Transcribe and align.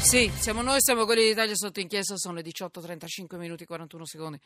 Sì, 0.00 0.30
siamo 0.38 0.62
noi, 0.62 0.78
siamo 0.80 1.04
quelli 1.04 1.24
d'Italia 1.24 1.54
sotto 1.54 1.80
inchiesta, 1.80 2.16
sono 2.16 2.34
le 2.34 2.42
18.35 2.42 3.36
minuti 3.36 3.64
e 3.64 3.66
41 3.66 4.06
secondi. 4.06 4.40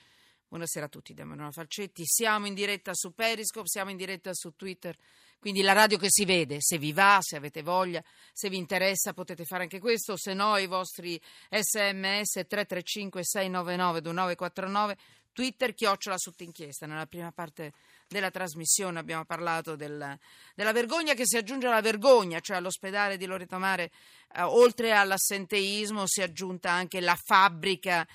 Buonasera 0.48 0.86
a 0.86 0.88
tutti 0.88 1.14
da 1.14 1.24
Manuela 1.24 1.52
Falcetti. 1.52 2.02
Siamo 2.04 2.46
in 2.46 2.54
diretta 2.54 2.92
su 2.94 3.14
Periscope, 3.14 3.68
siamo 3.68 3.90
in 3.90 3.96
diretta 3.96 4.30
su 4.32 4.56
Twitter, 4.56 4.96
quindi 5.38 5.62
la 5.62 5.72
radio 5.72 5.98
che 5.98 6.08
si 6.08 6.24
vede, 6.24 6.56
se 6.58 6.78
vi 6.78 6.92
va, 6.92 7.18
se 7.20 7.36
avete 7.36 7.62
voglia, 7.62 8.02
se 8.32 8.48
vi 8.48 8.56
interessa 8.56 9.12
potete 9.12 9.44
fare 9.44 9.62
anche 9.62 9.78
questo, 9.78 10.16
se 10.16 10.34
no 10.34 10.56
i 10.56 10.66
vostri 10.66 11.20
sms 11.48 12.44
335 12.48 13.22
699 13.22 14.00
2949 14.00 14.96
Twitter 15.32 15.74
chiocciola 15.74 16.18
sotto 16.18 16.42
inchiesta. 16.42 16.86
Nella 16.86 17.06
prima 17.06 17.30
parte 17.30 17.72
della 18.12 18.30
trasmissione 18.30 19.00
abbiamo 19.00 19.24
parlato 19.24 19.74
del, 19.74 20.18
della 20.54 20.72
vergogna 20.72 21.14
che 21.14 21.26
si 21.26 21.36
aggiunge 21.36 21.66
alla 21.66 21.80
vergogna, 21.80 22.38
cioè 22.38 22.58
all'ospedale 22.58 23.16
di 23.16 23.26
Loreto 23.26 23.58
Mare, 23.58 23.90
eh, 24.34 24.42
oltre 24.42 24.92
all'assenteismo 24.92 26.06
si 26.06 26.20
è 26.20 26.24
aggiunta 26.24 26.70
anche 26.70 27.00
la 27.00 27.16
fabbrica 27.16 28.06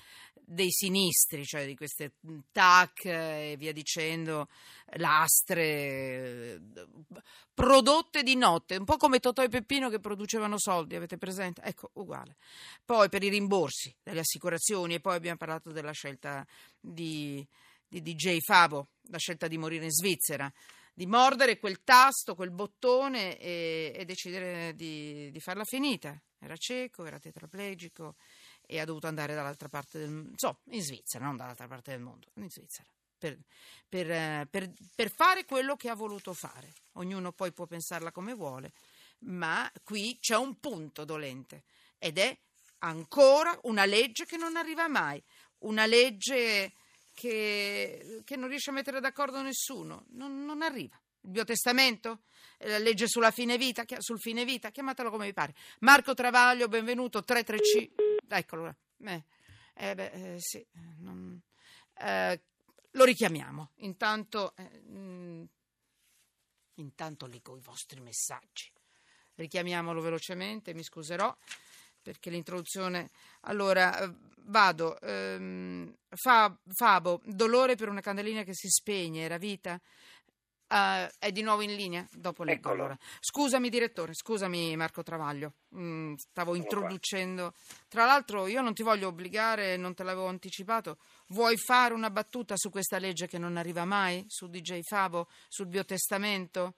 dei 0.48 0.70
sinistri, 0.70 1.44
cioè 1.44 1.66
di 1.66 1.76
queste 1.76 2.14
TAC 2.50 3.04
e 3.04 3.54
via 3.58 3.72
dicendo, 3.72 4.48
lastre, 4.94 6.58
prodotte 7.52 8.22
di 8.22 8.34
notte, 8.34 8.76
un 8.76 8.86
po' 8.86 8.96
come 8.96 9.20
Totò 9.20 9.42
e 9.42 9.50
Peppino 9.50 9.90
che 9.90 10.00
producevano 10.00 10.58
soldi, 10.58 10.96
avete 10.96 11.18
presente? 11.18 11.60
Ecco, 11.62 11.90
uguale. 11.94 12.36
Poi 12.82 13.10
per 13.10 13.22
i 13.22 13.28
rimborsi 13.28 13.94
delle 14.02 14.20
assicurazioni 14.20 14.94
e 14.94 15.00
poi 15.00 15.16
abbiamo 15.16 15.36
parlato 15.36 15.70
della 15.70 15.92
scelta 15.92 16.46
di, 16.80 17.46
di 17.88 18.02
DJ 18.02 18.38
Favo, 18.40 18.88
la 19.08 19.18
scelta 19.18 19.48
di 19.48 19.58
morire 19.58 19.84
in 19.84 19.90
Svizzera 19.90 20.52
di 20.98 21.06
mordere 21.06 21.60
quel 21.60 21.84
tasto, 21.84 22.34
quel 22.34 22.50
bottone 22.50 23.38
e, 23.38 23.92
e 23.94 24.04
decidere 24.04 24.74
di, 24.74 25.30
di 25.30 25.38
farla 25.38 25.62
finita. 25.62 26.20
Era 26.40 26.56
cieco, 26.56 27.04
era 27.06 27.20
tetraplegico 27.20 28.16
e 28.66 28.80
ha 28.80 28.84
dovuto 28.84 29.06
andare 29.06 29.32
dall'altra 29.32 29.68
parte 29.68 30.00
del 30.00 30.10
mondo, 30.10 30.32
so, 30.34 30.58
in 30.70 30.82
Svizzera, 30.82 31.24
non 31.24 31.36
dall'altra 31.36 31.68
parte 31.68 31.92
del 31.92 32.00
mondo, 32.00 32.26
in 32.34 32.50
Svizzera, 32.50 32.88
per, 33.16 33.38
per, 33.88 34.48
per, 34.48 34.72
per 34.92 35.10
fare 35.12 35.44
quello 35.44 35.76
che 35.76 35.88
ha 35.88 35.94
voluto 35.94 36.32
fare. 36.32 36.72
Ognuno 36.94 37.30
poi 37.30 37.52
può 37.52 37.66
pensarla 37.66 38.10
come 38.10 38.34
vuole, 38.34 38.72
ma 39.20 39.70
qui 39.84 40.18
c'è 40.20 40.36
un 40.36 40.58
punto 40.58 41.04
dolente 41.04 41.62
ed 41.96 42.18
è 42.18 42.36
ancora 42.78 43.56
una 43.62 43.84
legge 43.84 44.26
che 44.26 44.36
non 44.36 44.56
arriva 44.56 44.88
mai, 44.88 45.22
una 45.58 45.86
legge 45.86 46.72
che, 47.18 48.22
che 48.24 48.36
non 48.36 48.48
riesce 48.48 48.70
a 48.70 48.72
mettere 48.72 49.00
d'accordo 49.00 49.42
nessuno, 49.42 50.04
non, 50.10 50.44
non 50.44 50.62
arriva 50.62 50.96
il 51.22 51.30
biotestamento, 51.30 52.20
la 52.58 52.78
legge 52.78 53.08
sulla 53.08 53.32
fine 53.32 53.58
vita, 53.58 53.84
sul 53.98 54.20
fine 54.20 54.44
vita, 54.44 54.70
chiamatelo 54.70 55.10
come 55.10 55.26
vi 55.26 55.32
pare. 55.32 55.52
Marco 55.80 56.14
Travaglio, 56.14 56.68
benvenuto, 56.68 57.24
335. 57.24 58.18
Eccolo. 58.28 58.72
Eh, 59.04 59.24
eh, 59.74 59.94
beh, 59.96 60.10
eh, 60.34 60.36
sì, 60.38 60.64
non, 60.98 61.40
eh, 61.98 62.40
lo 62.92 63.04
richiamiamo. 63.04 63.70
Intanto, 63.78 64.54
eh, 64.54 64.80
mm, 64.88 65.44
intanto 66.74 67.26
leggo 67.26 67.56
i 67.56 67.60
vostri 67.60 67.98
messaggi. 68.00 68.70
Richiamiamolo 69.34 70.00
velocemente, 70.00 70.72
mi 70.72 70.84
scuserò 70.84 71.36
perché 72.08 72.30
l'introduzione. 72.30 73.10
Allora, 73.42 74.00
eh, 74.00 74.10
vado. 74.44 74.98
Ehm, 75.00 75.94
Fabo, 76.74 77.20
dolore 77.24 77.74
per 77.74 77.90
una 77.90 78.00
candelina 78.00 78.44
che 78.44 78.54
si 78.54 78.68
spegne, 78.68 79.20
era 79.20 79.36
vita. 79.36 79.78
Uh, 80.70 81.08
è 81.18 81.32
di 81.32 81.42
nuovo 81.42 81.62
in 81.62 81.74
linea? 81.74 82.06
Dopo 82.10 82.44
leggo 82.44 82.70
allora. 82.70 82.96
Scusami 83.20 83.68
direttore, 83.70 84.12
scusami 84.14 84.76
Marco 84.76 85.02
Travaglio, 85.02 85.54
mm, 85.76 86.14
stavo 86.16 86.54
introducendo. 86.54 87.54
Tra 87.88 88.04
l'altro 88.04 88.46
io 88.46 88.60
non 88.62 88.74
ti 88.74 88.82
voglio 88.82 89.08
obbligare, 89.08 89.76
non 89.76 89.94
te 89.94 90.02
l'avevo 90.02 90.26
anticipato. 90.26 90.98
Vuoi 91.28 91.56
fare 91.56 91.94
una 91.94 92.10
battuta 92.10 92.54
su 92.56 92.70
questa 92.70 92.98
legge 92.98 93.26
che 93.26 93.38
non 93.38 93.56
arriva 93.56 93.84
mai? 93.86 94.24
Su 94.28 94.46
DJ 94.46 94.80
Favo, 94.82 95.28
sul 95.48 95.68
biotestamento? 95.68 96.74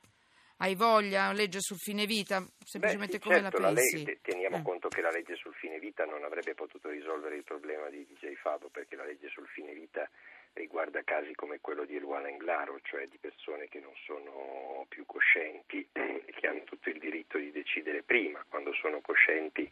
Hai 0.62 0.74
voglia? 0.74 1.32
Legge 1.32 1.60
sul 1.60 1.78
fine 1.78 2.04
vita? 2.04 2.44
Semplicemente 2.62 3.16
Beh, 3.16 3.24
come 3.24 3.40
certo, 3.40 3.60
la 3.60 3.72
pensi? 3.72 3.96
La 3.96 3.98
legge, 4.04 4.20
teniamo 4.20 4.56
eh. 4.58 4.62
conto 4.62 4.88
che 4.88 5.00
la 5.00 5.10
legge 5.10 5.34
sul 5.36 5.54
fine 5.54 5.78
vita 5.78 6.04
non 6.04 6.22
avrebbe 6.22 6.52
potuto 6.52 6.90
risolvere 6.90 7.36
il 7.36 7.44
problema 7.44 7.88
di 7.88 8.04
DJ 8.04 8.34
Favo 8.34 8.68
perché 8.68 8.94
la 8.94 9.06
legge 9.06 9.30
sul 9.30 9.46
fine 9.46 9.72
vita 9.72 10.06
riguarda 10.52 11.00
casi 11.02 11.34
come 11.34 11.60
quello 11.62 11.86
di 11.86 11.96
Eluana 11.96 12.28
Englaro, 12.28 12.78
cioè 12.82 13.06
di 13.08 13.16
persone 13.16 13.68
che 13.68 13.80
non 13.80 13.92
sono 14.04 14.84
più 14.90 15.06
coscienti 15.06 15.88
e 15.92 16.24
che 16.36 16.46
hanno 16.46 16.64
tutto 16.64 16.90
il 16.90 16.98
diritto 16.98 17.38
di 17.38 17.52
decidere 17.52 18.02
prima, 18.02 18.44
quando 18.46 18.74
sono 18.74 19.00
coscienti, 19.00 19.66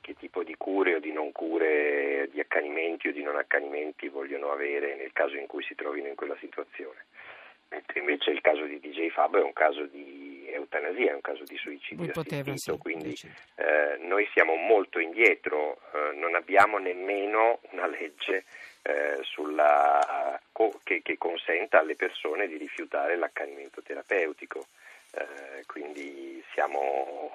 che 0.00 0.14
tipo 0.14 0.42
di 0.42 0.56
cure 0.56 0.96
o 0.96 0.98
di 0.98 1.12
non 1.12 1.30
cure, 1.30 2.28
di 2.32 2.40
accanimenti 2.40 3.06
o 3.06 3.12
di 3.12 3.22
non 3.22 3.36
accanimenti 3.36 4.08
vogliono 4.08 4.50
avere 4.50 4.96
nel 4.96 5.12
caso 5.12 5.36
in 5.36 5.46
cui 5.46 5.62
si 5.62 5.76
trovino 5.76 6.08
in 6.08 6.16
quella 6.16 6.36
situazione. 6.40 7.06
Mentre 7.68 8.00
invece 8.00 8.30
il 8.30 8.42
caso 8.42 8.64
di 8.64 8.78
DJ 8.80 9.08
Fabio 9.08 9.40
è 9.40 9.44
un 9.44 9.54
caso 9.54 9.86
di 9.86 10.31
eutanasia, 10.52 11.10
è 11.10 11.14
un 11.14 11.20
caso 11.20 11.44
di 11.44 11.56
suicidio 11.56 12.10
poteva, 12.12 12.56
sì, 12.56 12.76
quindi 12.78 13.14
eh, 13.56 13.96
noi 14.00 14.28
siamo 14.32 14.54
molto 14.54 14.98
indietro, 14.98 15.80
eh, 15.92 16.14
non 16.14 16.34
abbiamo 16.34 16.78
nemmeno 16.78 17.60
una 17.70 17.86
legge 17.86 18.44
eh, 18.82 19.18
sulla, 19.22 20.40
che, 20.82 21.02
che, 21.02 21.18
consenta 21.18 21.80
alle 21.80 21.96
persone 21.96 22.48
di 22.48 22.56
rifiutare 22.56 23.16
l'accanimento 23.16 23.82
terapeutico. 23.82 24.66
Eh, 25.14 25.64
quindi 25.66 26.42
siamo 26.52 27.30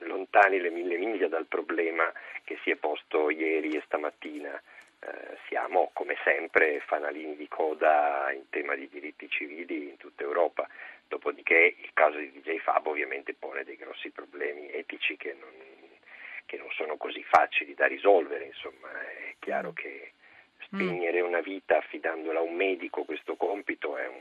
lontani 0.00 0.60
le 0.60 0.70
mille 0.70 0.98
miglia 0.98 1.28
dal 1.28 1.46
problema 1.46 2.12
che 2.44 2.58
si 2.62 2.70
è 2.70 2.76
posto 2.76 3.30
ieri 3.30 3.70
e 3.70 3.82
stamattina. 3.86 4.60
Eh, 5.00 5.36
siamo 5.48 5.90
come 5.92 6.16
sempre 6.24 6.80
fanalini 6.86 7.36
di 7.36 7.48
coda 7.48 8.30
in 8.32 8.48
tema 8.50 8.74
di 8.74 8.88
diritti 8.88 9.28
civili 9.28 9.88
in 9.88 9.96
tutta 9.96 10.22
Europa. 10.22 10.66
Dopodiché 11.14 11.76
il 11.78 11.90
caso 11.92 12.18
di 12.18 12.32
DJ 12.32 12.58
Fab 12.58 12.88
ovviamente 12.88 13.34
pone 13.34 13.62
dei 13.62 13.76
grossi 13.76 14.10
problemi 14.10 14.68
etici 14.72 15.16
che 15.16 15.32
non, 15.38 15.52
che 16.44 16.56
non 16.56 16.68
sono 16.72 16.96
così 16.96 17.22
facili 17.22 17.72
da 17.74 17.86
risolvere. 17.86 18.46
Insomma, 18.46 18.90
è 19.00 19.36
chiaro 19.38 19.72
che 19.72 20.10
spegnere 20.62 21.20
una 21.20 21.38
vita 21.38 21.78
affidandola 21.78 22.40
a 22.40 22.42
un 22.42 22.56
medico, 22.56 23.04
questo 23.04 23.36
compito 23.36 23.96
è 23.96 24.08
un, 24.08 24.18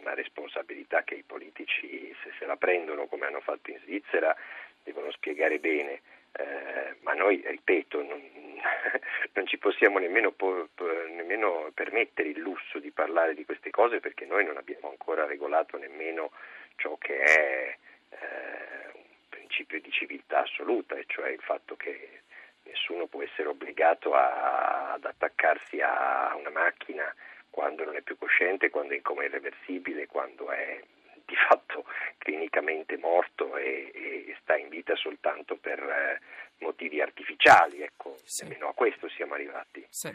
una 0.00 0.12
responsabilità 0.12 1.02
che 1.02 1.14
i 1.14 1.22
politici, 1.22 2.14
se 2.22 2.32
se 2.38 2.44
la 2.44 2.56
prendono 2.56 3.06
come 3.06 3.24
hanno 3.24 3.40
fatto 3.40 3.70
in 3.70 3.78
Svizzera, 3.78 4.36
devono 4.82 5.10
spiegare 5.12 5.58
bene. 5.58 6.02
Eh, 6.36 6.96
ma 7.00 7.12
noi, 7.14 7.42
ripeto, 7.44 8.02
non, 8.02 8.20
non 9.34 9.46
ci 9.46 9.58
possiamo 9.58 9.98
nemmeno, 9.98 10.32
po- 10.32 10.68
nemmeno, 11.08 11.70
permettere 11.74 12.30
il 12.30 12.40
lusso 12.40 12.78
di 12.78 12.90
parlare 12.90 13.34
di 13.34 13.44
queste 13.44 13.70
cose 13.70 14.00
perché 14.00 14.26
noi 14.26 14.44
non 14.44 14.56
abbiamo 14.56 14.88
ancora 14.90 15.26
regolato 15.26 15.78
nemmeno 15.78 16.32
ciò 16.76 16.96
che 16.96 17.18
è 17.22 17.76
eh, 18.10 18.90
un 18.94 19.02
principio 19.28 19.80
di 19.80 19.90
civiltà 19.90 20.42
assoluta, 20.42 20.96
e 20.96 21.04
cioè 21.06 21.28
il 21.28 21.40
fatto 21.40 21.76
che 21.76 22.22
nessuno 22.64 23.06
può 23.06 23.22
essere 23.22 23.48
obbligato 23.48 24.14
a, 24.14 24.92
ad 24.94 25.04
attaccarsi 25.04 25.80
a 25.80 26.34
una 26.36 26.50
macchina 26.50 27.14
quando 27.50 27.84
non 27.84 27.94
è 27.94 28.00
più 28.00 28.18
cosciente, 28.18 28.70
quando 28.70 28.94
è 28.94 28.96
in 28.96 29.02
coma 29.02 29.24
irreversibile, 29.24 30.08
quando 30.08 30.50
è 30.50 30.82
di 31.26 31.34
fatto 31.48 31.84
clinicamente 32.18 32.96
morto 32.98 33.56
e, 33.56 33.90
e 33.94 34.36
sta 34.42 34.56
in 34.56 34.68
vita 34.68 34.94
soltanto 34.96 35.56
per 35.56 35.78
eh, 35.78 36.20
motivi 36.58 37.00
artificiali. 37.00 37.82
Ecco, 37.82 38.16
sì. 38.24 38.44
nemmeno 38.44 38.68
a 38.68 38.74
questo 38.74 39.08
siamo 39.10 39.34
arrivati. 39.34 39.86
Sì. 39.90 40.14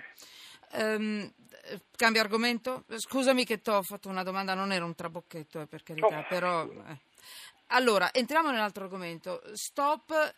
Um, 0.71 1.31
cambio 1.95 2.21
argomento? 2.21 2.85
Scusami 2.87 3.43
che 3.43 3.59
ti 3.59 3.69
ho 3.69 3.81
fatto 3.81 4.09
una 4.09 4.23
domanda, 4.23 4.53
non 4.53 4.71
era 4.71 4.85
un 4.85 4.95
trabocchetto, 4.95 5.61
eh, 5.61 5.65
per 5.67 5.83
carità, 5.83 6.19
oh, 6.19 6.25
però... 6.27 6.63
Eh. 6.63 6.97
Allora, 7.71 8.11
entriamo 8.11 8.49
nell'altro 8.49 8.83
argomento. 8.83 9.41
Stop 9.53 10.35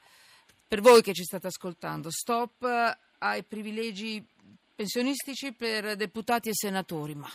per 0.72 0.80
voi 0.80 1.02
che 1.02 1.14
ci 1.14 1.24
state 1.24 1.48
ascoltando, 1.48 2.10
stop 2.10 2.64
ai 3.18 3.44
privilegi 3.44 4.26
pensionistici 4.74 5.52
per 5.52 5.98
deputati 5.98 6.48
e 6.48 6.54
senatori, 6.54 7.14
ma 7.14 7.30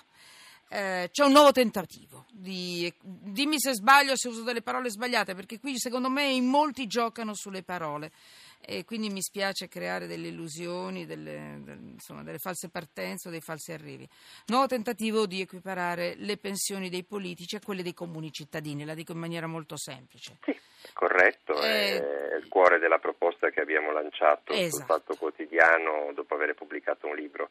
eh, 0.69 1.09
c'è 1.11 1.25
un 1.25 1.33
nuovo 1.33 1.53
tentativo. 1.53 2.25
Di, 2.31 2.93
dimmi 3.01 3.59
se 3.59 3.75
sbaglio, 3.75 4.17
se 4.17 4.29
uso 4.29 4.43
delle 4.43 4.63
parole 4.63 4.91
sbagliate, 4.91 5.35
perché 5.35 5.59
qui 5.59 5.79
secondo 5.79 6.11
me 6.11 6.25
in 6.25 6.47
molti 6.47 6.87
giocano 6.87 7.35
sulle 7.35 7.63
parole 7.63 8.13
e 8.61 8.85
quindi 8.85 9.11
mi 9.11 9.23
spiace 9.23 9.69
creare 9.69 10.07
delle 10.07 10.29
illusioni, 10.29 11.07
delle, 11.07 11.61
insomma, 11.93 12.23
delle 12.23 12.39
false 12.39 12.69
partenze 12.69 13.29
o 13.29 13.31
dei 13.31 13.41
falsi 13.41 13.73
arrivi. 13.73 14.09
Nuovo 14.47 14.67
tentativo 14.67 15.27
di 15.27 15.41
equiparare 15.41 16.15
le 16.17 16.37
pensioni 16.37 16.89
dei 16.89 17.05
politici 17.05 17.57
a 17.57 17.61
quelle 17.61 17.83
dei 17.83 17.95
comuni 17.95 18.33
cittadini, 18.33 18.85
la 18.85 18.95
dico 18.95 19.13
in 19.13 19.19
maniera 19.19 19.47
molto 19.47 19.77
semplice. 19.77 20.39
Sì, 20.45 20.59
corretto, 20.93 21.63
eh, 21.63 22.01
è 22.01 22.37
il 22.37 22.49
cuore 22.49 22.79
della 22.79 22.99
proposta 22.99 23.51
che 23.51 23.61
abbiamo 23.61 23.93
lanciato 23.93 24.53
esatto. 24.53 24.77
sul 24.77 24.85
Fatto 24.85 25.15
Quotidiano 25.15 26.13
dopo 26.13 26.35
aver 26.35 26.55
pubblicato 26.55 27.07
un 27.07 27.15
libro 27.15 27.51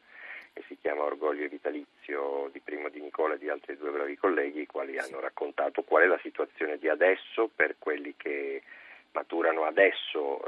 che 0.56 0.64
si 0.68 0.78
chiama 0.80 1.02
Orgoglio 1.02 1.44
e 1.44 1.48
Vitalizio 1.48 2.48
di 2.50 2.60
Primo 2.60 2.88
di 2.88 3.02
Nicola 3.02 3.34
e 3.34 3.38
di 3.38 3.50
altri 3.50 3.76
due 3.76 3.90
bravi 3.90 4.16
colleghi, 4.16 4.62
i 4.62 4.66
quali 4.66 4.96
hanno 4.96 5.20
raccontato 5.20 5.82
qual 5.82 6.04
è 6.04 6.06
la 6.06 6.18
situazione 6.22 6.78
di 6.78 6.88
adesso 6.88 7.50
per 7.54 7.76
quelli 7.78 8.14
che 8.16 8.62
maturano 9.12 9.64
adesso 9.64 10.40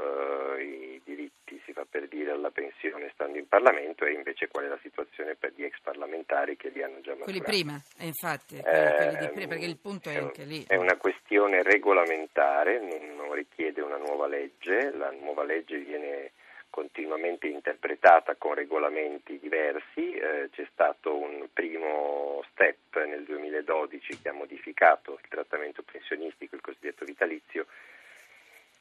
eh, 0.57 0.63
i 0.63 1.01
diritti, 1.03 1.61
si 1.63 1.73
fa 1.73 1.85
per 1.87 2.07
la 2.39 2.49
pensione 2.51 3.11
stando 3.13 3.37
in 3.37 3.47
Parlamento 3.47 4.05
e 4.05 4.13
invece 4.13 4.47
qual 4.47 4.65
è 4.65 4.67
la 4.67 4.79
situazione 4.81 5.35
per 5.35 5.53
gli 5.55 5.63
ex 5.63 5.79
parlamentari 5.81 6.55
che 6.55 6.69
li 6.69 6.81
hanno 6.81 7.01
già 7.01 7.11
maturati. 7.11 7.39
Quelli 7.39 7.41
prima, 7.41 7.81
eh, 7.99 8.05
infatti, 8.05 8.57
eh, 8.57 8.93
quelli 8.95 9.17
di 9.17 9.29
prima, 9.29 9.47
perché 9.47 9.65
il 9.65 9.77
punto 9.77 10.09
è, 10.09 10.13
è 10.13 10.17
anche 10.17 10.43
lì. 10.43 10.63
È 10.67 10.75
una 10.75 10.97
questione 10.97 11.61
regolamentare, 11.61 12.79
non 13.15 13.33
richiede 13.33 13.81
una 13.81 13.97
nuova 13.97 14.27
legge, 14.27 14.91
la 14.91 15.11
nuova 15.11 15.43
legge 15.43 15.77
viene 15.77 16.31
continuamente 16.79 17.47
interpretata 17.47 18.35
con 18.35 18.53
regolamenti 18.53 19.37
diversi, 19.37 20.13
eh, 20.13 20.49
c'è 20.49 20.65
stato 20.71 21.13
un 21.13 21.49
primo 21.51 22.41
step 22.51 23.03
nel 23.05 23.25
2012 23.25 24.21
che 24.21 24.29
ha 24.29 24.33
modificato 24.33 25.19
il 25.21 25.27
trattamento 25.27 25.83
pensionistico, 25.83 26.55
il 26.55 26.61
cosiddetto 26.61 27.03
vitalizio, 27.03 27.65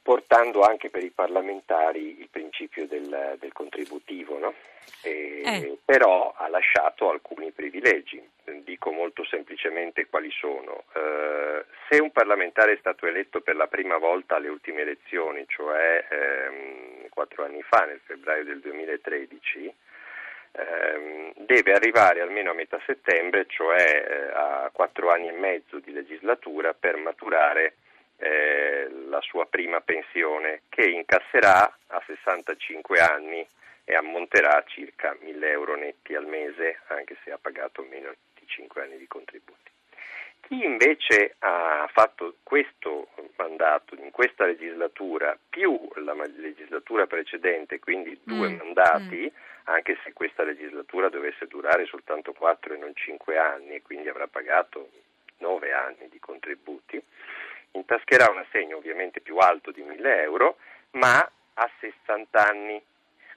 portando 0.09 0.63
anche 0.63 0.89
per 0.89 1.05
i 1.05 1.11
parlamentari 1.11 2.19
il 2.19 2.29
principio 2.31 2.87
del, 2.87 3.37
del 3.39 3.53
contributivo, 3.53 4.39
no? 4.39 4.55
e, 5.03 5.43
eh. 5.45 5.79
però 5.85 6.33
ha 6.35 6.49
lasciato 6.49 7.11
alcuni 7.11 7.51
privilegi. 7.51 8.27
Dico 8.65 8.91
molto 8.91 9.23
semplicemente 9.27 10.07
quali 10.07 10.31
sono. 10.31 10.85
Eh, 10.95 11.67
se 11.91 12.01
un 12.01 12.11
parlamentare 12.11 12.73
è 12.73 12.77
stato 12.79 13.07
eletto 13.07 13.43
per 13.43 13.57
la 13.57 13.67
prima 13.67 13.99
volta 13.99 14.37
alle 14.37 14.49
ultime 14.49 14.81
elezioni, 14.81 15.45
cioè 15.47 16.03
ehm, 16.09 17.09
quattro 17.11 17.45
anni 17.45 17.61
fa, 17.61 17.85
nel 17.85 18.01
febbraio 18.03 18.45
del 18.45 18.61
2013, 18.61 19.75
ehm, 20.53 21.33
deve 21.37 21.75
arrivare 21.75 22.23
almeno 22.23 22.53
a 22.53 22.55
metà 22.55 22.81
settembre, 22.87 23.45
cioè 23.47 24.07
eh, 24.09 24.33
a 24.33 24.71
quattro 24.73 25.11
anni 25.11 25.29
e 25.29 25.33
mezzo 25.33 25.79
di 25.81 25.93
legislatura, 25.93 26.73
per 26.73 26.97
maturare 26.97 27.75
eh, 28.19 28.48
la 29.19 29.21
sua 29.23 29.47
prima 29.47 29.81
pensione 29.81 30.63
che 30.69 30.89
incasserà 30.89 31.77
a 31.89 32.03
65 32.07 33.01
anni 33.01 33.45
e 33.85 33.95
ammonterà 33.95 34.63
circa 34.67 35.17
1000 35.21 35.51
euro 35.51 35.75
netti 35.75 36.15
al 36.15 36.27
mese 36.27 36.81
anche 36.87 37.17
se 37.25 37.33
ha 37.33 37.39
pagato 37.39 37.85
meno 37.89 38.15
di 38.39 38.47
5 38.47 38.83
anni 38.83 38.97
di 38.97 39.09
contributi. 39.09 39.57
Chi 40.41 40.65
invece 40.65 41.35
ha 41.41 41.89
fatto 41.93 42.37
questo 42.45 43.09
mandato 43.37 43.97
in 43.97 44.11
questa 44.13 44.47
legislatura 44.47 45.37
più 45.49 45.77
la 45.97 46.15
legislatura 46.37 47.07
precedente, 47.07 47.81
quindi 47.81 48.19
due 48.23 48.49
mm, 48.51 48.57
mandati, 48.57 49.31
mm. 49.31 49.37
anche 49.65 49.99
se 50.05 50.13
questa 50.13 50.45
legislatura 50.45 51.09
dovesse 51.09 51.47
durare 51.49 51.87
soltanto 51.87 52.33
4 52.33 52.75
e 52.75 52.79
non 52.79 52.95
5 52.95 53.37
anni 53.37 53.75
e 53.75 53.83
quindi 53.83 54.09
avrà 54.09 54.27
pagato 54.29 54.91
9 55.39 55.73
anni 55.73 56.09
di 56.09 56.19
contributi, 56.21 57.03
intascherà 57.79 58.31
un 58.31 58.39
assegno 58.39 58.77
ovviamente 58.77 59.21
più 59.21 59.39
alto 59.39 59.71
di 59.71 59.83
1000 59.83 60.23
euro, 60.23 60.57
ma 60.93 61.19
a 61.19 61.71
60 61.81 62.47
anni. 62.47 62.83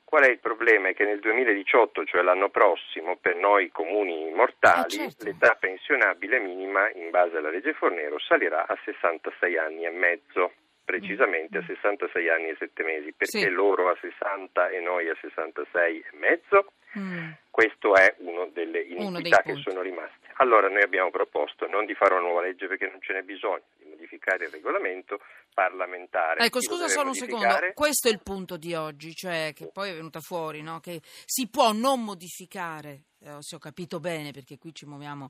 Qual 0.03 0.23
è 0.23 0.29
il 0.29 0.39
problema? 0.39 0.89
È 0.89 0.93
che 0.93 1.05
nel 1.05 1.21
2018, 1.21 2.03
cioè 2.03 2.21
l'anno 2.21 2.49
prossimo, 2.49 3.15
per 3.15 3.37
noi 3.37 3.71
comuni 3.71 4.29
mortali, 4.33 4.95
eh 4.95 5.09
certo. 5.09 5.23
l'età 5.23 5.55
pensionabile 5.57 6.39
minima 6.39 6.91
in 6.91 7.09
base 7.11 7.37
alla 7.37 7.49
legge 7.49 7.73
Fornero 7.73 8.19
salirà 8.19 8.67
a 8.67 8.77
66 8.83 9.57
anni 9.57 9.85
e 9.85 9.89
mezzo, 9.89 10.51
precisamente 10.83 11.59
mm. 11.59 11.61
a 11.61 11.65
66 11.65 12.29
anni 12.29 12.49
e 12.49 12.55
7 12.59 12.83
mesi, 12.83 13.13
perché 13.13 13.39
sì. 13.39 13.49
loro 13.49 13.89
a 13.89 13.97
60 14.01 14.69
e 14.69 14.81
noi 14.81 15.07
a 15.07 15.15
66 15.21 15.99
e 15.99 16.17
mezzo. 16.17 16.73
Mm. 16.99 17.31
Questo 17.49 17.95
è 17.95 18.13
uno 18.17 18.49
delle 18.51 18.81
iniquità 18.81 19.41
uno 19.45 19.55
che 19.55 19.61
sono 19.61 19.81
rimaste. 19.81 20.27
Allora 20.41 20.67
noi 20.67 20.81
abbiamo 20.81 21.09
proposto 21.09 21.67
non 21.67 21.85
di 21.85 21.93
fare 21.93 22.15
una 22.15 22.23
nuova 22.23 22.41
legge 22.41 22.67
perché 22.67 22.87
non 22.87 23.01
ce 23.01 23.13
n'è 23.13 23.21
bisogno, 23.21 23.63
modificare 24.11 24.45
il 24.45 24.51
regolamento 24.51 25.19
parlamentare. 25.53 26.45
Ecco, 26.45 26.61
scusa 26.61 26.87
solo 26.87 27.09
un 27.09 27.15
secondo, 27.15 27.47
questo 27.73 28.09
è 28.09 28.11
il 28.11 28.21
punto 28.21 28.57
di 28.57 28.73
oggi, 28.73 29.13
cioè 29.13 29.51
che 29.53 29.69
poi 29.71 29.91
è 29.91 29.93
venuta 29.93 30.19
fuori, 30.19 30.61
no? 30.61 30.79
che 30.79 31.01
si 31.03 31.49
può 31.49 31.71
non 31.71 32.03
modificare, 32.03 33.03
eh, 33.23 33.35
se 33.39 33.55
ho 33.55 33.59
capito 33.59 33.99
bene, 33.99 34.31
perché 34.31 34.57
qui 34.57 34.73
ci 34.73 34.85
muoviamo, 34.85 35.29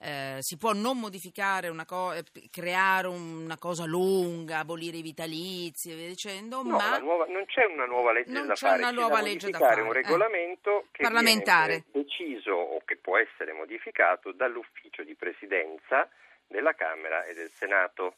eh, 0.00 0.38
si 0.40 0.56
può 0.56 0.72
non 0.72 0.98
modificare 0.98 1.68
una 1.68 1.84
cosa, 1.84 2.18
eh, 2.18 2.24
creare 2.50 3.06
una 3.06 3.58
cosa 3.58 3.84
lunga, 3.84 4.58
abolire 4.58 4.96
i 4.96 5.02
vitalizi 5.02 5.92
e 5.92 5.94
via 5.94 6.08
dicendo, 6.08 6.62
no, 6.62 6.76
ma 6.76 6.98
nuova, 6.98 7.26
non 7.26 7.44
c'è 7.46 7.64
una 7.64 7.86
nuova 7.86 8.12
legge 8.12 8.32
non 8.32 8.46
da 8.48 8.54
c'è 8.54 8.66
fare, 8.66 8.82
una 8.82 8.90
nuova 8.90 9.20
legge 9.20 9.50
da 9.50 9.58
fare, 9.58 9.82
un 9.82 9.92
regolamento 9.92 10.80
eh. 10.80 10.86
che 10.92 11.02
parlamentare 11.02 11.84
deciso 11.92 12.52
o 12.52 12.82
che 12.84 12.96
può 12.96 13.16
essere 13.18 13.52
modificato 13.52 14.32
dall'ufficio 14.32 15.04
di 15.04 15.14
presidenza 15.14 16.08
della 16.50 16.74
Camera 16.74 17.24
e 17.24 17.32
del 17.34 17.48
Senato. 17.48 18.16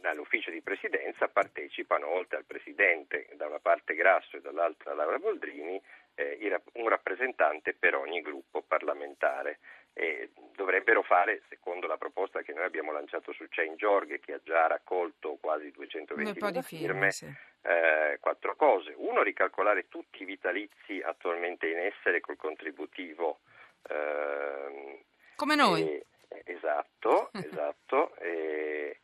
Dall'ufficio 0.00 0.50
di 0.50 0.62
presidenza 0.62 1.28
partecipano, 1.28 2.08
oltre 2.08 2.38
al 2.38 2.44
Presidente, 2.44 3.28
da 3.34 3.46
una 3.46 3.60
parte 3.60 3.94
Grasso 3.94 4.36
e 4.36 4.40
dall'altra 4.40 4.94
Laura 4.94 5.18
Boldrini, 5.18 5.80
eh, 6.14 6.60
un 6.74 6.88
rappresentante 6.88 7.74
per 7.74 7.94
ogni 7.94 8.20
gruppo 8.20 8.62
parlamentare. 8.62 9.58
E 9.92 10.30
dovrebbero 10.54 11.02
fare, 11.02 11.42
secondo 11.48 11.86
la 11.86 11.96
proposta 11.96 12.42
che 12.42 12.52
noi 12.52 12.64
abbiamo 12.64 12.92
lanciato 12.92 13.32
su 13.32 13.46
Change.org, 13.48 14.20
che 14.20 14.34
ha 14.34 14.40
già 14.42 14.66
raccolto 14.66 15.38
quasi 15.40 15.70
220 15.70 16.38
firme, 16.38 16.62
firme 16.62 17.10
sì. 17.12 17.32
eh, 17.62 18.18
quattro 18.20 18.56
cose. 18.56 18.92
Uno, 18.96 19.22
ricalcolare 19.22 19.88
tutti 19.88 20.22
i 20.22 20.26
vitalizi 20.26 21.00
attualmente 21.02 21.68
in 21.68 21.78
essere 21.78 22.20
col 22.20 22.36
contributivo. 22.36 23.38
Eh, 23.88 25.04
Come 25.36 25.54
noi. 25.54 25.82
E, 25.82 26.06
Esatto, 26.44 27.30
esatto. 27.34 28.14
E, 28.16 29.00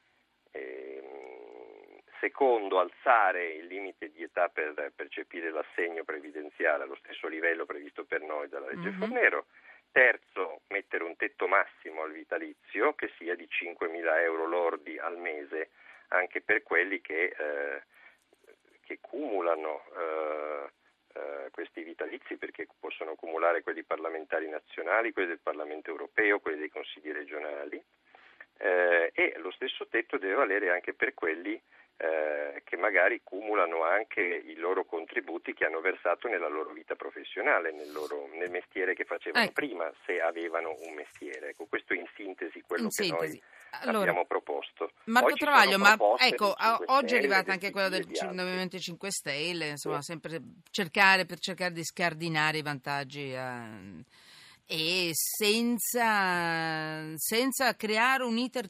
e, 0.50 2.02
secondo, 2.20 2.78
alzare 2.78 3.52
il 3.54 3.66
limite 3.66 4.10
di 4.10 4.22
età 4.22 4.48
per 4.48 4.92
percepire 4.94 5.50
l'assegno 5.50 6.04
previdenziale 6.04 6.84
allo 6.84 6.96
stesso 6.96 7.26
livello 7.28 7.64
previsto 7.64 8.04
per 8.04 8.20
noi 8.20 8.48
dalla 8.48 8.68
legge 8.68 8.90
mm-hmm. 8.90 8.98
Fornero. 8.98 9.46
Terzo, 9.90 10.62
mettere 10.68 11.04
un 11.04 11.16
tetto 11.16 11.46
massimo 11.46 12.02
al 12.02 12.12
vitalizio 12.12 12.94
che 12.94 13.12
sia 13.18 13.34
di 13.34 13.46
5.000 13.46 14.20
euro 14.20 14.46
lordi 14.46 14.98
al 14.98 15.18
mese 15.18 15.70
anche 16.08 16.40
per 16.40 16.62
quelli 16.62 17.00
che, 17.00 17.34
eh, 17.36 17.82
che 18.80 18.98
cumulano 19.00 19.84
eh, 19.96 20.70
eh, 21.14 21.50
questi 21.50 21.82
vitalizi 22.12 22.36
perché 22.36 22.66
possono 22.78 23.12
accumulare 23.12 23.62
quelli 23.62 23.82
parlamentari 23.82 24.48
nazionali, 24.48 25.12
quelli 25.12 25.28
del 25.28 25.40
Parlamento 25.42 25.90
europeo, 25.90 26.40
quelli 26.40 26.58
dei 26.58 26.68
consigli 26.68 27.10
regionali 27.10 27.82
eh, 28.58 29.10
e 29.14 29.34
lo 29.38 29.50
stesso 29.50 29.86
tetto 29.88 30.18
deve 30.18 30.34
valere 30.34 30.70
anche 30.70 30.92
per 30.92 31.14
quelli 31.14 31.60
eh, 32.02 32.62
che 32.64 32.76
magari 32.76 33.20
cumulano 33.22 33.84
anche 33.84 34.20
i 34.20 34.56
loro 34.56 34.84
contributi 34.84 35.54
che 35.54 35.64
hanno 35.64 35.80
versato 35.80 36.26
nella 36.26 36.48
loro 36.48 36.72
vita 36.72 36.96
professionale, 36.96 37.70
nel, 37.70 37.92
loro, 37.92 38.28
nel 38.32 38.50
mestiere 38.50 38.94
che 38.94 39.04
facevano 39.04 39.44
ecco. 39.44 39.52
prima, 39.52 39.88
se 40.04 40.20
avevano 40.20 40.74
un 40.80 40.94
mestiere. 40.94 41.50
Ecco, 41.50 41.66
questo 41.66 41.94
in 41.94 42.04
sintesi 42.16 42.60
quello 42.66 42.84
in 42.84 42.88
che 42.88 43.04
sintesi. 43.04 43.38
noi 43.38 43.84
allora, 43.84 44.10
abbiamo 44.10 44.26
proposto. 44.26 44.90
Marco 45.04 45.34
Travaglio, 45.34 45.78
ma 45.78 45.96
ecco, 46.18 46.52
oggi 46.86 47.14
è 47.14 47.18
arrivata 47.18 47.52
anche 47.52 47.70
quella 47.70 47.88
del 47.88 48.08
Movimento 48.32 48.78
5 48.78 49.10
Stelle, 49.12 49.68
insomma, 49.68 50.02
sì. 50.02 50.10
sempre 50.10 50.40
cercare 50.72 51.24
per 51.24 51.38
cercare 51.38 51.70
di 51.70 51.84
scardinare 51.84 52.58
i 52.58 52.62
vantaggi. 52.62 53.32
Eh, 53.32 54.04
e 54.66 55.10
senza, 55.12 57.16
senza 57.16 57.76
creare 57.76 58.24
un 58.24 58.38
iter 58.38 58.68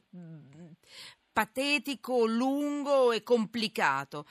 patetico, 1.32 2.26
lungo 2.26 3.12
e 3.12 3.22
complicato. 3.22 4.26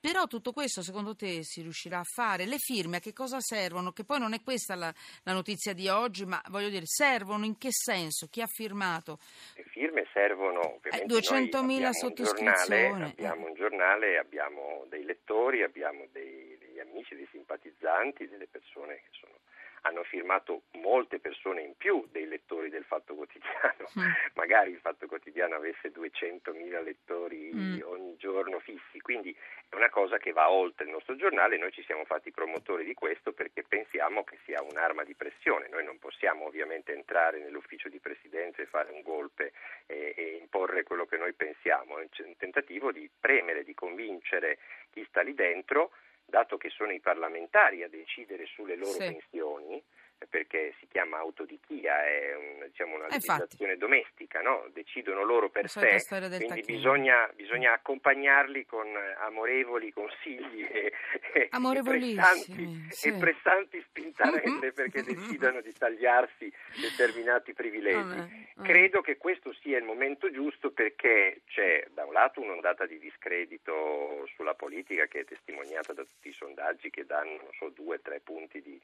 Però 0.00 0.26
tutto 0.26 0.52
questo 0.52 0.80
secondo 0.82 1.16
te 1.16 1.42
si 1.42 1.60
riuscirà 1.60 1.98
a 1.98 2.04
fare? 2.04 2.46
Le 2.46 2.58
firme 2.58 2.98
a 2.98 3.00
che 3.00 3.12
cosa 3.12 3.40
servono? 3.40 3.90
Che 3.90 4.04
poi 4.04 4.20
non 4.20 4.32
è 4.32 4.40
questa 4.42 4.76
la, 4.76 4.94
la 5.24 5.32
notizia 5.32 5.72
di 5.72 5.88
oggi, 5.88 6.24
ma 6.24 6.40
voglio 6.50 6.68
dire, 6.68 6.86
servono 6.86 7.44
in 7.44 7.58
che 7.58 7.70
senso? 7.72 8.28
Chi 8.28 8.40
ha 8.40 8.46
firmato? 8.46 9.18
Le 9.56 9.64
firme 9.64 10.06
servono 10.12 10.76
ovviamente. 10.76 11.14
Eh, 11.14 11.18
200.000 11.18 11.90
sottoscrizioni. 11.90 13.02
Abbiamo 13.02 13.46
un 13.48 13.54
giornale, 13.54 14.18
abbiamo 14.18 14.86
dei 14.88 15.02
lettori, 15.02 15.64
abbiamo 15.64 16.06
dei, 16.12 16.56
degli 16.58 16.78
amici, 16.78 17.16
dei 17.16 17.28
simpatizzanti, 17.32 18.28
delle 18.28 18.46
persone 18.46 18.94
che 18.94 19.10
sono 19.10 19.34
hanno 19.82 20.02
firmato 20.02 20.62
molte 20.72 21.18
persone 21.18 21.62
in 21.62 21.76
più 21.76 22.06
dei 22.10 22.26
lettori 22.26 22.68
del 22.70 22.84
Fatto 22.84 23.14
Quotidiano. 23.14 23.88
Mm. 23.98 24.10
Magari 24.34 24.70
il 24.70 24.80
Fatto 24.80 25.06
Quotidiano 25.06 25.54
avesse 25.54 25.90
200.000 25.92 26.82
lettori 26.82 27.50
mm. 27.54 27.80
ogni 27.84 28.16
giorno 28.16 28.58
fissi, 28.60 29.00
quindi 29.00 29.34
è 29.68 29.74
una 29.74 29.90
cosa 29.90 30.18
che 30.18 30.32
va 30.32 30.50
oltre 30.50 30.84
il 30.84 30.90
nostro 30.90 31.16
giornale. 31.16 31.58
Noi 31.58 31.72
ci 31.72 31.82
siamo 31.84 32.04
fatti 32.04 32.30
promotori 32.30 32.84
di 32.84 32.94
questo 32.94 33.32
perché 33.32 33.62
pensiamo 33.62 34.24
che 34.24 34.38
sia 34.44 34.62
un'arma 34.62 35.04
di 35.04 35.14
pressione. 35.14 35.68
Noi 35.68 35.84
non 35.84 35.98
possiamo 35.98 36.46
ovviamente 36.46 36.92
entrare 36.92 37.38
nell'ufficio 37.38 37.88
di 37.88 37.98
presidenza 37.98 38.62
e 38.62 38.66
fare 38.66 38.92
un 38.92 39.02
golpe 39.02 39.52
e, 39.86 40.14
e 40.16 40.38
imporre 40.40 40.82
quello 40.82 41.06
che 41.06 41.16
noi 41.16 41.32
pensiamo. 41.32 41.98
È 41.98 42.08
un 42.18 42.36
tentativo 42.36 42.92
di 42.92 43.08
premere, 43.18 43.64
di 43.64 43.74
convincere 43.74 44.58
chi 44.90 45.04
sta 45.08 45.22
lì 45.22 45.34
dentro 45.34 45.92
dato 46.28 46.58
che 46.58 46.68
sono 46.68 46.92
i 46.92 47.00
parlamentari 47.00 47.82
a 47.82 47.88
decidere 47.88 48.44
sulle 48.46 48.76
loro 48.76 48.92
sì. 48.92 48.98
pensioni, 48.98 49.82
perché 50.28 50.74
si 50.80 50.86
chiama 50.88 51.18
autodichia, 51.18 52.04
è 52.04 52.34
un, 52.36 52.66
diciamo, 52.66 52.94
una 52.96 53.06
Eh, 53.06 53.12
legislazione 53.12 53.76
domestica, 53.76 54.40
no? 54.40 54.66
decidono 54.72 55.22
loro 55.22 55.48
per 55.48 55.68
sé, 55.68 56.02
quindi 56.08 56.62
bisogna, 56.62 57.30
bisogna 57.34 57.72
accompagnarli 57.72 58.66
con 58.66 58.86
amorevoli 59.20 59.92
consigli 59.92 60.62
e, 60.62 60.92
e 61.32 61.48
pressanti, 61.82 62.86
sì. 62.90 63.08
e 63.08 63.12
pressanti 63.18 63.80
spintarelle 63.88 64.66
Mhm. 64.68 64.72
perché 64.74 65.02
decidano 65.04 65.60
di 65.60 65.72
tagliarsi 65.72 66.52
determinati 66.80 67.52
privilegi. 67.54 68.18
Eh. 68.18 68.62
Credo 68.62 69.00
che 69.00 69.16
questo 69.16 69.52
sia 69.54 69.78
il 69.78 69.84
momento 69.84 70.30
giusto 70.30 70.70
perché 70.70 71.42
c'è 71.46 71.86
da 71.92 72.04
un 72.04 72.12
lato 72.12 72.40
un'ondata 72.40 72.86
di 72.86 72.98
discredito 72.98 74.26
sulla 74.34 74.54
politica 74.54 75.06
che 75.06 75.20
è 75.20 75.24
testimoniata 75.24 75.92
da 75.92 76.02
tutti 76.02 76.28
i 76.28 76.32
sondaggi 76.32 76.90
che 76.90 77.04
danno 77.06 77.36
non 77.36 77.52
so, 77.58 77.68
due 77.70 77.96
o 77.96 78.00
tre 78.00 78.20
punti 78.20 78.60
di, 78.60 78.80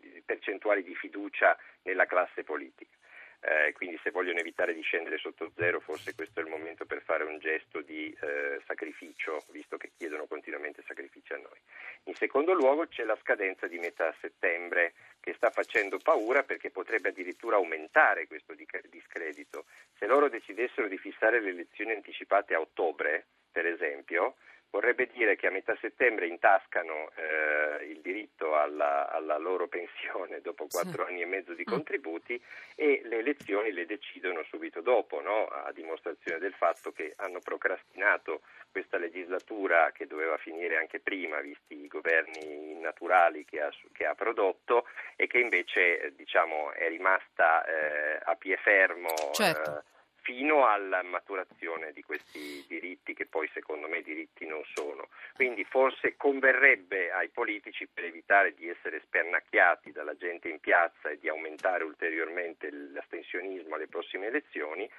di 0.00 0.22
percentuali 0.24 0.82
di 0.82 0.94
fiducia 0.94 1.56
nella 1.82 2.06
classe 2.06 2.42
politica. 2.44 2.94
Eh, 3.40 3.72
quindi 3.74 3.98
se 4.02 4.10
vogliono 4.10 4.38
evitare 4.38 4.74
di 4.74 4.80
scendere 4.80 5.18
sotto 5.18 5.52
zero 5.54 5.78
forse 5.78 6.14
questo 6.14 6.40
è 6.40 6.42
il 6.42 6.48
momento 6.48 6.86
per 6.86 7.02
fare 7.02 7.22
un 7.22 7.38
gesto 7.38 7.80
di 7.80 8.16
eh, 8.20 8.60
sacrificio, 8.66 9.44
visto 9.50 9.76
che 9.76 9.92
chiedono 9.96 10.26
continuamente 10.26 10.82
sacrifici 10.86 11.32
a 11.34 11.36
noi. 11.36 11.60
In 12.04 12.14
secondo 12.14 12.54
luogo 12.54 12.86
c'è 12.88 13.04
la 13.04 13.16
scadenza 13.20 13.66
di 13.66 13.78
metà 13.78 14.14
settembre 14.20 14.94
che 15.20 15.34
sta 15.34 15.50
facendo 15.50 15.98
paura 15.98 16.42
perché 16.44 16.70
potrebbe 16.70 17.10
addirittura 17.10 17.56
aumentare 17.56 18.26
questo 18.26 18.54
di- 18.54 18.66
discredito. 18.88 19.66
Se 19.98 20.06
loro 20.06 20.28
decidessero 20.28 20.88
di 20.88 20.98
fissare 20.98 21.40
le 21.40 21.50
elezioni 21.50 21.92
anticipate 21.92 22.54
a 22.54 22.60
ottobre, 22.60 23.26
per 23.52 23.66
esempio, 23.66 24.36
vorrebbe 24.70 25.06
dire 25.12 25.36
che 25.36 25.46
a 25.46 25.50
metà 25.50 25.76
settembre 25.80 26.26
intascano 26.26 27.10
eh, 27.14 27.84
il 27.86 28.00
diritto 28.00 28.56
alla, 28.56 29.08
alla 29.10 29.38
loro 29.38 29.68
pensione 29.68 30.40
dopo 30.40 30.66
Sì. 30.68 30.76
quattro 30.76 31.06
anni 31.06 31.22
e 31.22 31.26
mezzo 31.26 31.54
di 31.54 31.62
Mm. 31.66 31.72
contributi 31.72 32.42
e 32.74 33.00
le 33.04 33.18
elezioni 33.18 33.72
le 33.72 33.86
decidono 33.86 34.42
subito 34.44 34.80
dopo, 34.80 35.20
no? 35.20 35.46
a 35.46 35.72
dimostrazione 35.72 36.38
del 36.38 36.54
fatto 36.54 36.92
che 36.92 37.14
hanno 37.16 37.40
procrastinato 37.40 38.42
questa 38.70 38.98
legislatura 38.98 39.90
che 39.92 40.06
doveva 40.06 40.36
finire 40.36 40.76
anche 40.76 41.00
prima, 41.00 41.40
visti 41.40 41.82
i 41.84 41.88
governi 41.88 42.78
naturali 42.80 43.44
che 43.44 43.60
ha, 43.62 43.70
che 43.92 44.04
ha 44.04 44.14
prodotto 44.14 44.86
e 45.16 45.26
che 45.26 45.38
invece 45.38 46.00
eh, 46.00 46.14
diciamo, 46.14 46.72
è 46.72 46.88
rimasta 46.88 47.64
eh, 47.64 48.20
a 48.22 48.34
pie 48.36 48.56
fermo. 48.58 49.14
Certo. 49.32 49.78
eh, 49.78 49.94
fino 50.26 50.66
alla 50.66 51.04
maturazione 51.04 51.92
di 51.92 52.02
questi 52.02 52.64
diritti 52.66 53.14
che 53.14 53.26
poi 53.26 53.48
secondo 53.54 53.86
me 53.86 54.02
diritti 54.02 54.44
non 54.44 54.60
sono. 54.74 55.06
Quindi 55.34 55.62
forse 55.62 56.16
converrebbe 56.16 57.12
ai 57.12 57.28
politici 57.28 57.86
per 57.86 58.06
evitare 58.06 58.52
di 58.54 58.68
essere 58.68 59.00
spernacchiati 59.04 59.92
dalla 59.92 60.16
gente 60.16 60.48
in 60.48 60.58
piazza 60.58 61.10
e 61.10 61.18
di 61.20 61.28
aumentare 61.28 61.84
ulteriormente 61.84 62.68
l'astensionismo 62.72 63.76
alle 63.76 63.86
prossime 63.86 64.26
elezioni 64.26 64.90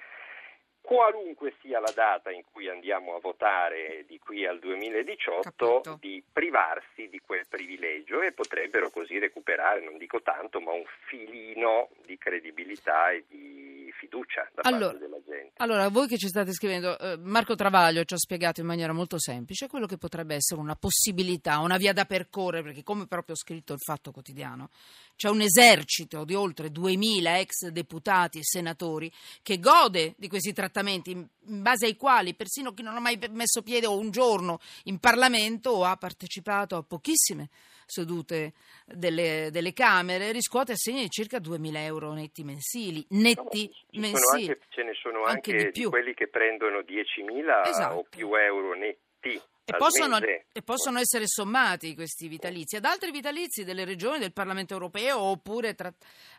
qualunque 0.80 1.52
sia 1.60 1.80
la 1.80 1.92
data 1.94 2.30
in 2.30 2.42
cui 2.50 2.66
andiamo 2.66 3.14
a 3.14 3.20
votare 3.20 4.04
di 4.06 4.18
qui 4.18 4.46
al 4.46 4.58
2018, 4.58 5.42
Capito. 5.42 5.98
di 6.00 6.24
privarsi 6.32 7.10
di 7.10 7.20
quel 7.20 7.44
privilegio 7.46 8.22
e 8.22 8.32
potrebbero 8.32 8.88
così 8.88 9.18
recuperare, 9.18 9.82
non 9.82 9.98
dico 9.98 10.22
tanto, 10.22 10.60
ma 10.60 10.72
un 10.72 10.86
filino 11.06 11.90
di 12.06 12.16
credibilità 12.16 13.10
e 13.10 13.24
di 13.28 13.77
fiducia 14.08 14.48
da 14.54 14.62
Allora, 14.62 14.86
parte 14.86 14.98
della 14.98 15.22
gente. 15.24 15.52
Allora, 15.58 15.88
voi 15.88 16.08
che 16.08 16.16
ci 16.16 16.28
state 16.28 16.52
scrivendo, 16.52 16.98
eh, 16.98 17.16
Marco 17.18 17.54
Travaglio 17.54 18.04
ci 18.04 18.14
ha 18.14 18.18
spiegato 18.18 18.60
in 18.60 18.66
maniera 18.66 18.92
molto 18.92 19.18
semplice 19.18 19.68
quello 19.68 19.86
che 19.86 19.98
potrebbe 19.98 20.34
essere 20.34 20.60
una 20.60 20.74
possibilità, 20.74 21.58
una 21.58 21.76
via 21.76 21.92
da 21.92 22.04
percorrere, 22.04 22.62
perché 22.62 22.82
come 22.82 23.06
proprio 23.06 23.34
ho 23.34 23.38
scritto 23.38 23.74
il 23.74 23.80
Fatto 23.80 24.10
Quotidiano, 24.10 24.70
c'è 25.14 25.28
un 25.28 25.42
esercito 25.42 26.24
di 26.24 26.34
oltre 26.34 26.70
2000 26.70 27.38
ex 27.38 27.68
deputati 27.68 28.38
e 28.38 28.44
senatori 28.44 29.12
che 29.42 29.58
gode 29.58 30.14
di 30.16 30.28
questi 30.28 30.52
trattamenti 30.52 31.10
in 31.10 31.62
base 31.62 31.86
ai 31.86 31.96
quali 31.96 32.34
persino 32.34 32.72
chi 32.72 32.82
non 32.82 32.96
ha 32.96 33.00
mai 33.00 33.18
messo 33.30 33.62
piede 33.62 33.86
o 33.86 33.98
un 33.98 34.10
giorno 34.10 34.60
in 34.84 34.98
Parlamento 34.98 35.84
ha 35.84 35.96
partecipato 35.96 36.76
a 36.76 36.82
pochissime 36.82 37.48
sedute 37.88 38.52
delle, 38.84 39.48
delle 39.50 39.72
Camere 39.72 40.30
riscuote 40.30 40.72
assegni 40.72 41.00
di 41.02 41.08
circa 41.10 41.38
2.000 41.38 41.76
euro 41.78 42.12
netti 42.12 42.44
mensili, 42.44 43.04
netti 43.10 43.70
sono 43.90 44.02
mensili. 44.06 44.48
anche- 44.50 44.60
ce 44.68 44.82
ne 44.82 44.92
sono 45.00 45.24
Anche 45.24 45.50
anche, 45.52 45.64
di 45.64 45.70
più. 45.72 45.88
quelli 45.90 46.12
che 46.14 46.28
prendono 46.28 46.82
10.000 46.82 47.64
Esatto. 47.66 47.94
o 47.96 48.06
più 48.08 48.32
euro 48.34 48.74
netti. 48.74 49.40
E 49.70 49.76
possono, 49.76 50.16
e 50.18 50.62
possono 50.64 50.98
essere 50.98 51.24
sommati 51.26 51.94
questi 51.94 52.26
vitalizi 52.28 52.76
ad 52.76 52.86
altri 52.86 53.10
vitalizi 53.10 53.64
delle 53.64 53.84
regioni 53.84 54.18
del 54.18 54.32
Parlamento 54.32 54.72
europeo 54.72 55.18
oppure 55.20 55.74
tra- 55.74 55.92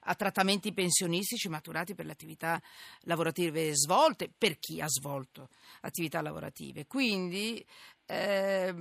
a 0.06 0.16
trattamenti 0.16 0.74
pensionistici 0.74 1.48
maturati 1.48 1.94
per 1.94 2.06
le 2.06 2.14
attività 2.14 2.60
lavorative 3.02 3.76
svolte, 3.76 4.32
per 4.36 4.58
chi 4.58 4.82
ha 4.82 4.88
svolto 4.88 5.50
attività 5.82 6.22
lavorative. 6.22 6.88
Quindi 6.88 7.64
eh, 8.08 8.74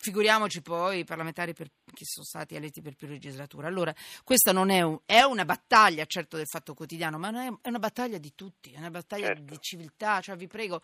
figuriamoci 0.00 0.62
poi 0.62 1.00
i 1.00 1.04
parlamentari 1.04 1.52
per- 1.52 1.70
che 1.92 2.04
sono 2.04 2.24
stati 2.24 2.54
eletti 2.54 2.80
per 2.80 2.94
più 2.94 3.06
legislature. 3.06 3.66
Allora, 3.66 3.94
questa 4.24 4.50
non 4.52 4.70
è, 4.70 4.80
un- 4.80 4.98
è 5.04 5.20
una 5.22 5.44
battaglia, 5.44 6.04
certo, 6.06 6.36
del 6.38 6.46
fatto 6.46 6.72
quotidiano, 6.72 7.18
ma 7.18 7.28
è, 7.28 7.52
è 7.62 7.68
una 7.68 7.78
battaglia 7.78 8.16
di 8.18 8.32
tutti, 8.34 8.72
è 8.72 8.78
una 8.78 8.90
battaglia 8.90 9.26
Certo. 9.26 9.42
di 9.42 9.58
civiltà. 9.60 10.20
Cioè, 10.20 10.36
vi 10.36 10.46
prego, 10.46 10.80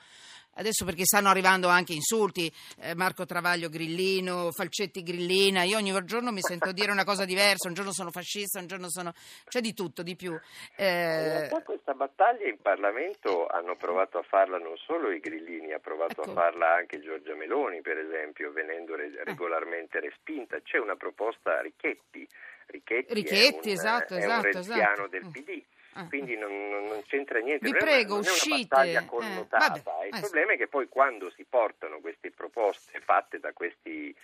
adesso 0.56 0.84
perché 0.84 1.04
stanno 1.04 1.28
arrivando 1.28 1.68
anche 1.68 1.94
insulti, 1.94 2.52
eh, 2.80 2.94
Marco 2.94 3.24
Travaglio 3.24 3.68
Grillino, 3.70 4.50
Falcetti 4.52 5.02
Grillina, 5.02 5.62
io 5.62 5.78
ogni 5.78 5.94
giorno 6.04 6.30
mi 6.32 6.40
sento 6.42 6.72
dire 6.72 6.90
una 6.92 7.04
cosa 7.04 7.24
diversa, 7.24 7.68
un 7.68 7.74
giorno 7.74 7.92
sono 7.92 8.10
fascista, 8.10 8.58
un 8.60 8.66
giorno 8.66 8.90
sono... 8.90 9.12
c'è 9.48 9.60
di 9.60 9.72
tutto, 9.72 10.02
di 10.02 10.14
più. 10.16 10.32
In 10.32 10.40
Eh, 10.76 11.28
realtà 11.38 11.62
questa 11.62 11.94
battaglia 11.94 12.46
in 12.48 12.58
Parlamento 12.60 13.46
hanno 13.46 13.76
provato 13.76 14.18
a 14.18 14.22
farla 14.22 14.58
non 14.58 14.76
solo 14.76 15.10
i 15.10 15.20
grillini, 15.20 15.72
ha 15.72 15.78
provato 15.78 16.20
Ecco. 16.22 16.30
a 16.30 16.34
farla 16.34 16.74
anche 16.74 17.00
Giorgia 17.00 17.34
Meloni, 17.34 17.80
per 17.80 17.96
esempio, 17.98 18.52
venendo 18.52 18.94
regolarmente 19.24 20.00
respinta. 20.00 20.60
C'è 20.62 20.78
una 20.78 20.96
proposta 20.96 21.60
Richetti. 21.60 22.26
Richetti, 22.66 23.14
Richetti, 23.14 23.68
è 23.68 23.72
un, 23.72 23.78
esatto, 23.78 24.14
è 24.14 24.16
un 24.16 24.22
esatto, 24.22 24.42
renziano 24.42 24.92
esatto. 24.92 25.06
del 25.08 25.24
Mm. 25.24 25.30
PD. 25.30 25.62
ah. 25.94 26.06
Quindi 26.08 26.36
non, 26.36 26.68
non- 26.68 27.02
c'entra 27.06 27.38
niente, 27.38 27.64
Vi 27.70 27.76
prego, 27.76 28.16
uscite. 28.18 28.66
battaglia 28.68 29.00
Eh, 29.02 29.06
connotata. 29.06 29.80
vabbè, 29.84 30.06
Il 30.08 30.14
eh, 30.16 30.20
problema 30.20 30.52
è 30.52 30.56
che 30.56 30.66
poi 30.66 30.88
quando 30.88 31.30
si 31.30 31.44
portano 31.48 32.00
queste 32.00 32.30
proposte 32.32 33.00
fatte 33.00 33.38
da 33.38 33.52
questi 33.52 34.14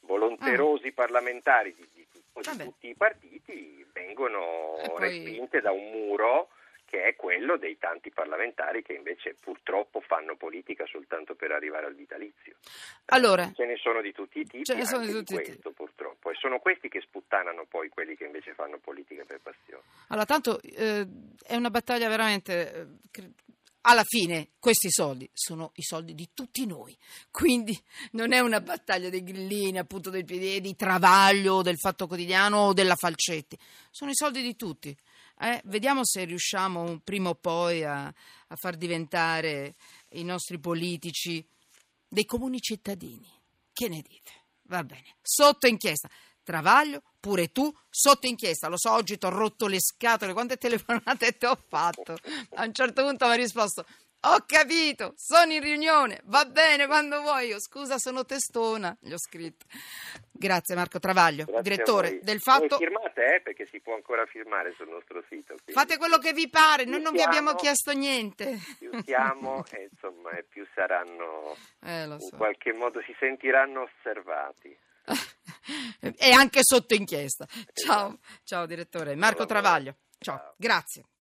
volonterosi 0.00 0.92
parlamentari 0.92 1.74
di, 1.74 1.86
di- 1.92 2.06
di 2.12 2.22
Ah. 2.34 2.40
Vabbè. 2.52 2.64
tutti 2.64 2.88
i 2.88 2.94
partiti 2.94 3.84
vengono 3.92 4.76
poi- 4.86 5.00
respinte 5.00 5.60
da 5.60 5.72
un 5.72 5.90
muro 5.90 6.50
che 6.88 7.04
è 7.04 7.16
quello 7.16 7.58
dei 7.58 7.76
tanti 7.76 8.10
parlamentari 8.10 8.82
che 8.82 8.94
invece 8.94 9.36
purtroppo 9.38 10.00
fanno 10.00 10.36
politica 10.36 10.86
soltanto 10.86 11.34
per 11.34 11.52
arrivare 11.52 11.84
al 11.84 11.94
vitalizio. 11.94 12.56
Allora, 13.06 13.52
Ce 13.54 13.66
ne 13.66 13.76
sono 13.76 14.00
di 14.00 14.12
tutti 14.12 14.40
i 14.40 14.44
tipi, 14.46 14.64
Ce 14.64 14.74
ne 14.74 14.86
sono 14.86 15.04
di 15.04 15.12
tutti 15.12 15.34
i 15.34 15.36
questo 15.36 15.70
purtroppo, 15.70 16.30
e 16.30 16.34
sono 16.34 16.58
questi 16.58 16.88
che 16.88 17.02
sputtanano 17.02 17.66
poi 17.66 17.90
quelli 17.90 18.16
che 18.16 18.24
invece 18.24 18.54
fanno 18.54 18.78
politica 18.78 19.24
per 19.24 19.40
passione. 19.42 19.82
allora 20.08 20.24
tanto 20.24 20.60
eh, 20.62 21.06
è 21.46 21.56
una 21.56 21.70
battaglia 21.70 22.08
veramente... 22.08 22.72
eh, 23.12 23.32
alla 23.82 24.04
fine 24.04 24.48
questi 24.58 24.90
soldi 24.90 25.28
sono 25.32 25.70
i 25.74 25.82
soldi 25.82 26.14
di 26.14 26.30
tutti 26.34 26.66
noi, 26.66 26.96
quindi 27.30 27.78
non 28.12 28.32
è 28.32 28.40
una 28.40 28.60
battaglia 28.60 29.08
dei 29.08 29.22
grillini, 29.22 29.78
appunto 29.78 30.10
del 30.10 30.24
PD, 30.24 30.58
di 30.58 30.74
Travaglio, 30.74 31.62
del 31.62 31.78
Fatto 31.78 32.06
Quotidiano 32.06 32.58
o 32.58 32.72
della 32.72 32.96
Falcetti, 32.96 33.58
sono 33.90 34.10
i 34.10 34.14
soldi 34.14 34.42
di 34.42 34.56
tutti. 34.56 34.96
Eh, 35.40 35.60
vediamo 35.66 36.04
se 36.04 36.24
riusciamo 36.24 37.00
prima 37.04 37.28
o 37.28 37.34
poi 37.34 37.84
a, 37.84 38.06
a 38.06 38.56
far 38.56 38.76
diventare 38.76 39.74
i 40.10 40.24
nostri 40.24 40.58
politici 40.58 41.46
dei 42.08 42.24
comuni 42.24 42.60
cittadini. 42.60 43.28
Che 43.72 43.88
ne 43.88 44.02
dite? 44.02 44.32
Va 44.62 44.82
bene. 44.82 45.16
Sotto 45.22 45.66
inchiesta. 45.66 46.08
Travaglio, 46.42 47.02
pure 47.20 47.52
tu, 47.52 47.72
sotto 47.88 48.26
inchiesta. 48.26 48.68
Lo 48.68 48.78
so, 48.78 48.92
oggi 48.92 49.18
ti 49.18 49.26
ho 49.26 49.28
rotto 49.28 49.66
le 49.66 49.80
scatole. 49.80 50.32
Quante 50.32 50.56
telefonate 50.56 51.36
ti 51.38 51.44
ho 51.44 51.56
fatto? 51.68 52.16
A 52.54 52.64
un 52.64 52.72
certo 52.72 53.02
punto 53.02 53.26
mi 53.26 53.32
ha 53.32 53.36
risposto. 53.36 53.84
Ho 54.22 54.42
capito, 54.46 55.14
sono 55.16 55.52
in 55.52 55.62
riunione, 55.62 56.20
va 56.24 56.44
bene 56.44 56.86
quando 56.86 57.20
vuoi. 57.20 57.46
Io, 57.48 57.60
Scusa, 57.60 57.98
sono 57.98 58.24
testona, 58.24 58.96
gli 59.00 59.12
ho 59.12 59.18
scritto. 59.18 59.64
Grazie 60.32 60.74
Marco 60.74 60.98
Travaglio, 60.98 61.44
Grazie 61.44 61.62
direttore 61.62 62.18
del 62.22 62.40
Fatto. 62.40 62.66
Voi 62.76 62.78
firmate, 62.78 63.36
eh, 63.36 63.40
perché 63.40 63.68
si 63.70 63.78
può 63.80 63.94
ancora 63.94 64.26
firmare 64.26 64.74
sul 64.76 64.88
nostro 64.88 65.22
sito. 65.28 65.54
quindi 65.54 65.72
Fate 65.72 65.98
quello 65.98 66.18
che 66.18 66.32
vi 66.32 66.48
pare, 66.48 66.84
noi 66.84 67.00
non 67.00 67.12
vi 67.12 67.22
abbiamo 67.22 67.54
chiesto 67.54 67.92
niente. 67.92 68.58
Più 68.78 68.90
siamo 69.04 69.64
e 69.70 69.88
insomma, 69.90 70.30
e 70.32 70.42
più 70.42 70.66
saranno, 70.74 71.56
Eh, 71.84 72.06
lo 72.06 72.14
in 72.14 72.20
so. 72.20 72.36
qualche 72.36 72.72
modo 72.72 73.00
si 73.02 73.14
sentiranno 73.20 73.82
osservati. 73.82 74.76
e 76.18 76.32
anche 76.32 76.58
sotto 76.62 76.94
inchiesta. 76.94 77.46
Ciao, 77.72 78.18
ciao 78.42 78.66
direttore. 78.66 79.14
Marco. 79.14 79.46
Travaglio. 79.46 79.94
Ciao. 80.18 80.54
grazie. 80.56 81.04